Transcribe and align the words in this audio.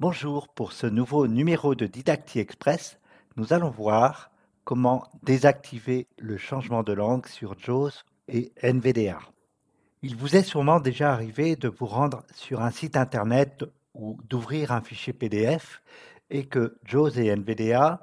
Bonjour, 0.00 0.46
pour 0.46 0.70
ce 0.70 0.86
nouveau 0.86 1.26
numéro 1.26 1.74
de 1.74 1.84
Didacti 1.84 2.38
Express, 2.38 3.00
nous 3.34 3.52
allons 3.52 3.70
voir 3.70 4.30
comment 4.62 5.02
désactiver 5.24 6.06
le 6.20 6.36
changement 6.36 6.84
de 6.84 6.92
langue 6.92 7.26
sur 7.26 7.58
JAWS 7.58 8.04
et 8.28 8.52
NVDA. 8.62 9.18
Il 10.02 10.14
vous 10.14 10.36
est 10.36 10.44
sûrement 10.44 10.78
déjà 10.78 11.12
arrivé 11.12 11.56
de 11.56 11.66
vous 11.66 11.86
rendre 11.86 12.22
sur 12.32 12.62
un 12.62 12.70
site 12.70 12.96
internet 12.96 13.64
ou 13.92 14.16
d'ouvrir 14.28 14.70
un 14.70 14.82
fichier 14.82 15.12
PDF 15.12 15.82
et 16.30 16.46
que 16.46 16.78
JAWS 16.84 17.18
et 17.18 17.34
NVDA 17.34 18.00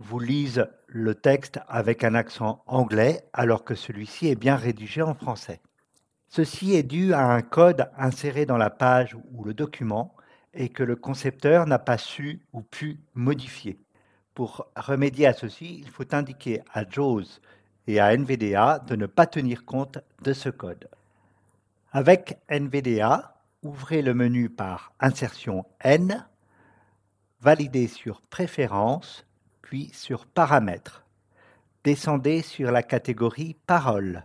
vous 0.00 0.18
lisent 0.18 0.66
le 0.88 1.14
texte 1.14 1.60
avec 1.68 2.02
un 2.02 2.16
accent 2.16 2.64
anglais 2.66 3.22
alors 3.32 3.62
que 3.62 3.76
celui-ci 3.76 4.26
est 4.26 4.34
bien 4.34 4.56
rédigé 4.56 5.02
en 5.02 5.14
français. 5.14 5.60
Ceci 6.26 6.74
est 6.74 6.82
dû 6.82 7.12
à 7.12 7.24
un 7.26 7.42
code 7.42 7.88
inséré 7.96 8.44
dans 8.44 8.58
la 8.58 8.70
page 8.70 9.16
ou 9.30 9.44
le 9.44 9.54
document 9.54 10.16
et 10.54 10.68
que 10.68 10.82
le 10.82 10.96
concepteur 10.96 11.66
n'a 11.66 11.78
pas 11.78 11.98
su 11.98 12.40
ou 12.52 12.62
pu 12.62 12.98
modifier. 13.14 13.78
Pour 14.34 14.68
remédier 14.76 15.26
à 15.26 15.32
ceci, 15.32 15.78
il 15.80 15.88
faut 15.90 16.14
indiquer 16.14 16.62
à 16.72 16.88
JAWS 16.88 17.40
et 17.86 18.00
à 18.00 18.16
NVDA 18.16 18.78
de 18.80 18.96
ne 18.96 19.06
pas 19.06 19.26
tenir 19.26 19.64
compte 19.64 19.98
de 20.22 20.32
ce 20.32 20.48
code. 20.48 20.88
Avec 21.90 22.38
NVDA, 22.50 23.34
ouvrez 23.62 24.02
le 24.02 24.14
menu 24.14 24.50
par 24.50 24.92
Insertion 25.00 25.64
N, 25.80 26.26
validez 27.40 27.88
sur 27.88 28.20
Préférences, 28.22 29.26
puis 29.62 29.90
sur 29.92 30.26
Paramètres. 30.26 31.04
Descendez 31.84 32.42
sur 32.42 32.70
la 32.70 32.82
catégorie 32.82 33.56
Paroles. 33.66 34.22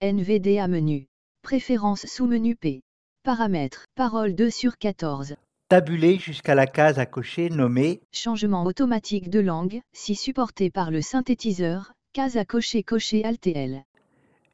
NVDA 0.00 0.68
menu. 0.68 1.06
Préférences 1.42 2.06
sous-menu 2.06 2.56
P. 2.56 2.82
Paramètres. 3.24 3.84
Parole 3.94 4.34
2 4.34 4.50
sur 4.50 4.76
14. 4.78 5.36
Tabulez 5.68 6.16
jusqu'à 6.18 6.54
la 6.54 6.66
case 6.66 6.98
à 6.98 7.04
cocher 7.04 7.50
nommée 7.50 8.00
Changement 8.10 8.64
automatique 8.64 9.28
de 9.28 9.38
langue, 9.40 9.82
si 9.92 10.14
supporté 10.14 10.70
par 10.70 10.90
le 10.90 11.02
synthétiseur, 11.02 11.92
case 12.14 12.38
à 12.38 12.46
cocher 12.46 12.82
cocher 12.82 13.22
ALTL. 13.24 13.84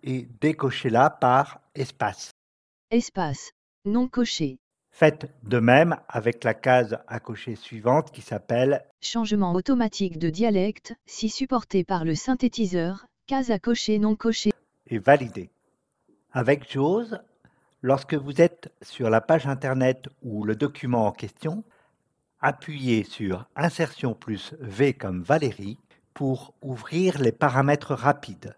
et 0.03 0.27
décochez-la 0.41 1.11
par 1.11 1.61
Espace. 1.77 2.33
Espace. 2.91 3.53
Non 3.85 4.09
coché. 4.09 4.59
Faites 4.91 5.31
de 5.45 5.59
même 5.61 5.97
avec 6.09 6.43
la 6.43 6.53
case 6.55 6.99
à 7.07 7.21
cocher 7.21 7.55
suivante 7.55 8.11
qui 8.11 8.21
s'appelle 8.21 8.85
Changement 9.01 9.53
automatique 9.55 10.19
de 10.19 10.31
dialecte, 10.31 10.95
si 11.07 11.29
supporté 11.29 11.85
par 11.85 12.05
le 12.05 12.15
synthétiseur, 12.17 13.07
case 13.29 13.51
à 13.53 13.59
cocher 13.61 13.99
non 14.01 14.17
coché. 14.17 14.51
et 14.89 14.99
validez. 14.99 15.51
Avec 16.33 16.69
JAWS, 16.71 17.19
lorsque 17.85 18.15
vous 18.15 18.41
êtes 18.41 18.73
sur 18.81 19.11
la 19.11 19.21
page 19.21 19.47
Internet 19.47 20.09
ou 20.23 20.45
le 20.45 20.57
document 20.57 21.07
en 21.07 21.13
question, 21.13 21.65
appuyez 22.41 23.05
sur 23.05 23.47
Insertion 23.57 24.15
plus 24.15 24.55
V 24.59 24.95
comme 24.95 25.23
Valérie 25.23 25.79
pour 26.15 26.55
ouvrir 26.63 27.21
les 27.21 27.31
paramètres 27.31 27.95
rapides. 27.95 28.57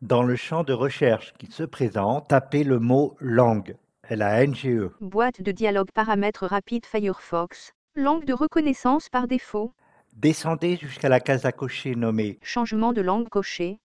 Dans 0.00 0.22
le 0.22 0.36
champ 0.36 0.62
de 0.62 0.72
recherche 0.72 1.34
qui 1.38 1.46
se 1.46 1.64
présente, 1.64 2.28
tapez 2.28 2.62
le 2.62 2.78
mot 2.78 3.16
langue, 3.18 3.74
L-A-N-G-E. 4.04 4.92
Boîte 5.00 5.42
de 5.42 5.50
dialogue 5.50 5.90
paramètres 5.92 6.46
rapides 6.46 6.86
Firefox. 6.86 7.72
Langue 7.96 8.24
de 8.24 8.32
reconnaissance 8.32 9.08
par 9.08 9.26
défaut. 9.26 9.72
Descendez 10.12 10.76
jusqu'à 10.76 11.08
la 11.08 11.18
case 11.18 11.46
à 11.46 11.50
cocher 11.50 11.96
nommée 11.96 12.38
Changement 12.42 12.92
de 12.92 13.00
langue 13.00 13.28
coché. 13.28 13.80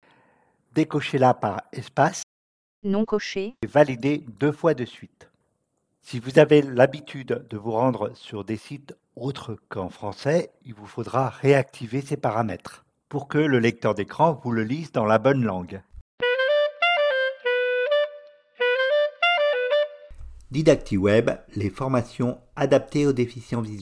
Décochez-la 0.74 1.33
par 1.33 1.62
espace 1.72 2.25
Non 2.84 3.05
coché. 3.05 3.55
et 3.62 3.66
validez 3.66 4.24
deux 4.38 4.52
fois 4.52 4.74
de 4.74 4.84
suite. 4.84 5.30
Si 6.02 6.20
vous 6.20 6.38
avez 6.38 6.62
l'habitude 6.62 7.44
de 7.50 7.56
vous 7.56 7.72
rendre 7.72 8.12
sur 8.14 8.44
des 8.44 8.56
sites 8.56 8.94
autres 9.16 9.56
qu'en 9.68 9.88
français, 9.88 10.52
il 10.64 10.74
vous 10.74 10.86
faudra 10.86 11.30
réactiver 11.30 12.00
ces 12.00 12.16
paramètres 12.16 12.84
pour 13.08 13.28
que 13.28 13.38
le 13.38 13.58
lecteur 13.58 13.94
d'écran 13.94 14.41
vous 14.44 14.52
le 14.52 14.62
lise 14.62 14.92
dans 14.92 15.05
la 15.05 15.18
bonne 15.18 15.42
langue. 15.42 15.80
DidactiWeb, 20.52 21.30
les 21.56 21.70
formations 21.70 22.39
adaptées 22.55 23.06
aux 23.06 23.12
déficients 23.12 23.62
visuels. 23.62 23.77